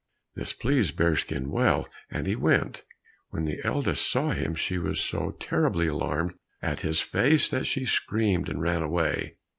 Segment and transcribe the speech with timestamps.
[0.33, 2.83] This pleased Bearskin well, and he went.
[3.29, 7.85] When the eldest saw him she was so terribly alarmed at his face that she
[7.85, 9.35] screamed and ran away.